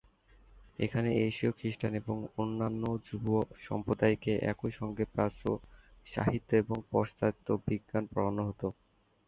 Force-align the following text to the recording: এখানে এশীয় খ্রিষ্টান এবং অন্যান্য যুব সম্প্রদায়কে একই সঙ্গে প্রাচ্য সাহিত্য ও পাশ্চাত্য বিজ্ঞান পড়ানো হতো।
এখানে 0.79 1.09
এশীয় 1.21 1.51
খ্রিষ্টান 1.57 1.93
এবং 2.01 2.17
অন্যান্য 2.37 2.83
যুব 3.07 3.25
সম্প্রদায়কে 3.65 4.33
একই 4.51 4.71
সঙ্গে 4.79 5.03
প্রাচ্য 5.13 5.43
সাহিত্য 6.07 6.51
ও 6.69 6.87
পাশ্চাত্য 6.91 7.47
বিজ্ঞান 7.67 8.03
পড়ানো 8.13 8.41
হতো। 8.49 8.67